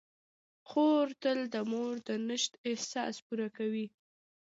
[0.67, 3.87] خور تل د مور د نشت احساس پوره کوي.